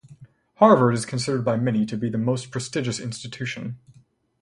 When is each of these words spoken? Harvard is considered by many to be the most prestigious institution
Harvard 0.55 0.95
is 0.95 1.05
considered 1.05 1.45
by 1.45 1.55
many 1.55 1.85
to 1.85 1.95
be 1.95 2.09
the 2.09 2.17
most 2.17 2.49
prestigious 2.49 2.99
institution 2.99 3.77